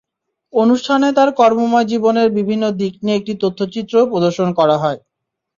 অনুষ্ঠানে 0.53 1.07
তাঁর 1.17 1.29
কর্মময় 1.39 1.87
জীবনের 1.91 2.27
বিভিন্ন 2.37 2.63
দিক 2.79 2.93
নিয়ে 3.03 3.19
একটি 3.19 3.33
তথ্যচিত্রও 3.43 4.09
প্রদর্শন 4.11 4.49
করা 4.59 4.75
হয়। 4.83 4.99